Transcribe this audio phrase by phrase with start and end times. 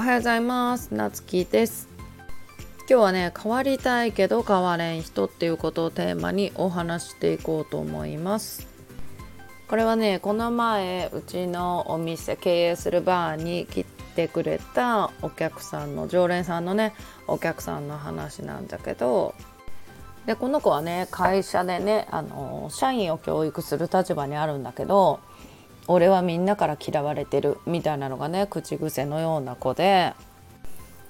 [0.00, 0.94] はようございます。
[0.94, 1.86] なつきです。
[2.88, 8.66] 今日はね変わりたいけど変われん人っていうことをテーマにお話していこうと思います。
[9.68, 16.94] これはねこの前うちのお店経営するバーに来てくれたお客さんの常連さんのね
[17.28, 19.34] お客さんの話なんだけど
[20.24, 25.20] でこの子はね会社でねあの社員を教育する立場にあるんだけど
[25.92, 30.14] 俺はみんなから嫌われてるみたいなのがね口癖のような子で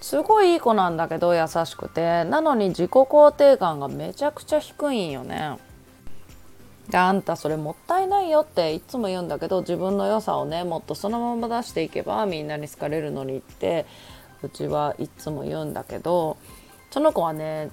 [0.00, 5.58] すごいいい子なんだけど優しくてなのに自己肯定感がめちゃくちゃ低いんよね。
[6.88, 13.84] であんたそれもったいないよっていつも言うんだけど自分の良さをねもっとそのまま出していけばみんなに好かれるのにって
[14.42, 16.38] うちはいつも言うんだけど
[16.90, 17.70] その子はね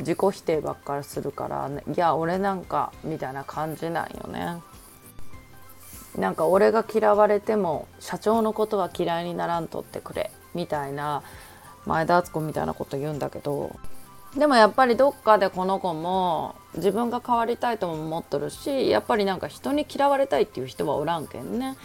[0.00, 4.60] 自己否定ばっかりするから、ね、いや俺なんかみたいな感じなんよね。
[6.16, 11.22] なんか俺が嫌われても社長のことは嫌いにならんとってくれみたいな
[11.86, 13.74] 前田敦子みたいなこと言うんだけど
[14.36, 21.76] でもやっぱりどっかでこの子も自分が変わりたいとも思っとるしやっぱりなんか人に嫌われたいっていう人はおらんけんね。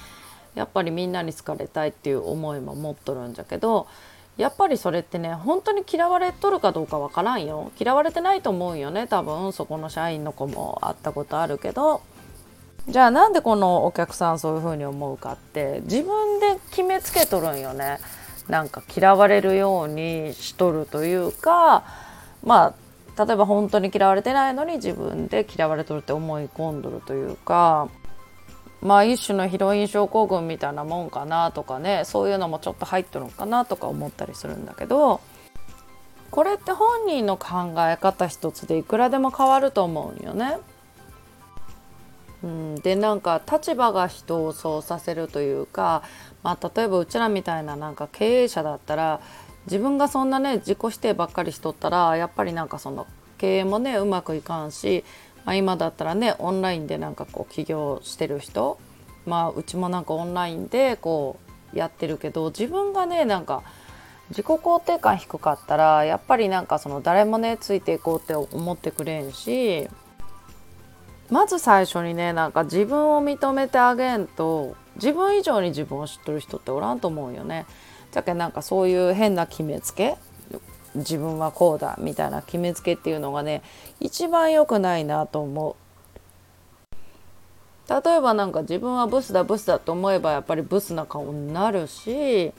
[0.56, 3.88] やっぱりみんなに好かれたいっていう思いも持っとるんじゃけど
[4.36, 7.72] やっぱりそれってね本当に嫌われとるかどうかわからんよ。
[7.80, 9.54] 嫌われてないと思うよね多分。
[9.54, 12.02] そこの社員の子も会ったことあるけど。
[12.90, 18.00] じゃあなんでこのお客さんそういう風に思うかって自分で決めつけとるんよね
[18.48, 21.84] なんか嫌われるようにしとるというか
[22.44, 22.74] ま
[23.16, 27.90] あ例えば本当に嫌われてないのに自分で嫌われとるって思い込んどるというか
[28.82, 35.22] まあ一種のヒロイン症候群みたいなもんかなとかねそういうのもちょっと入ってるのかなとか思ったりするんだけど
[36.32, 40.58] これって本人の考え方一つでいくらでも変わると思うんよね。
[42.44, 46.04] うん、でなんか立場が人をそうさせるというか、
[46.44, 49.20] まあ、例えばうちらみたいななんか経営者だったら
[49.66, 53.08] 自分がそんなね自己否定ばっかりしとったらやっぱりなんかその
[53.38, 55.04] 経営もねうまくいかんし、
[55.46, 58.80] まあ、今だったらねオンラインでなんかこう起業してる人
[59.26, 61.38] まあうちもなんかオンラインでこ
[61.74, 63.64] うやってるけど自分がねなんか
[64.30, 69.88] 自己肯定感低かったらやっぱりなんかその誰もねついていこうって思ってくれんし
[71.30, 77.66] まず最初にねなんか自分を認めてあげんと自分以上に自分を知ってる人っておらんと思うよね。
[78.12, 80.18] じゃけなんかそういう変な決めつけ
[80.96, 83.62] 自分はこうだみたいな決めつけっていうのがね
[84.00, 85.76] 一番良くないなと思う。
[87.90, 92.54] 例えばなんか自分はブスだブスだと思えばやっぱりブスな顔になるし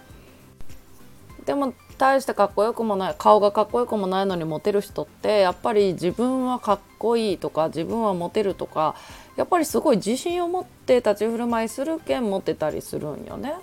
[1.44, 8.94] でも大してかっこよくもない顔がかっこよくもないのにモテる人ってやっぱり自分はかっこいいとか自分はモテるとか
[9.36, 13.54] やっぱりすごい自信を持って立ち振る舞いするけんモテたりするんよね。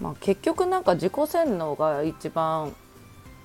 [0.00, 2.74] まあ、結局なんか自己洗脳が一番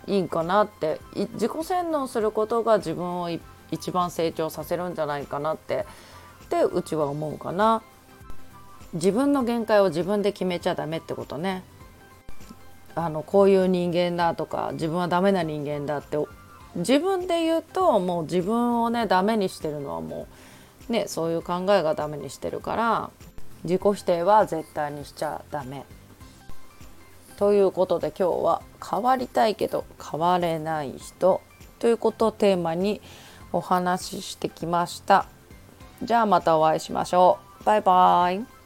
[0.08, 1.00] いいかなって
[1.34, 3.30] 自己洗脳することが自分を
[3.72, 5.86] 一番成長させるんじゃないかなって
[6.46, 7.82] ってうちは思うかな。
[8.94, 11.64] 自分の限界を自分で決めちゃダメってことね。
[12.96, 16.18] あのこういう人間だとか自分はダメな人間だって
[16.76, 20.28] 自分で言うともう自分をねダメにしてるのはも
[20.90, 23.12] うねそういう考えがダメにしてるから
[23.64, 25.86] 自己否定は絶対にしちゃダメ。
[27.38, 31.42] ということで今日は変わりたいけど変われない人
[31.80, 33.02] ということをテーマに
[33.52, 35.26] お話ししてきました。
[36.04, 37.64] じゃあまたお会いしましょう。
[37.64, 38.61] バイバイ。